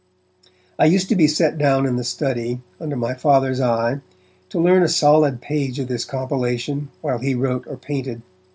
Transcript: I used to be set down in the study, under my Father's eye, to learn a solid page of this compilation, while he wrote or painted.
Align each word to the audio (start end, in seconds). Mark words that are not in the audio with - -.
I 0.79 0.85
used 0.85 1.09
to 1.09 1.15
be 1.15 1.27
set 1.27 1.59
down 1.59 1.85
in 1.85 1.95
the 1.95 2.03
study, 2.03 2.59
under 2.79 2.95
my 2.95 3.13
Father's 3.13 3.59
eye, 3.61 4.01
to 4.49 4.59
learn 4.59 4.81
a 4.81 4.87
solid 4.89 5.41
page 5.41 5.77
of 5.77 5.89
this 5.89 6.05
compilation, 6.05 6.89
while 7.01 7.19
he 7.19 7.35
wrote 7.35 7.67
or 7.67 7.77
painted. 7.77 8.23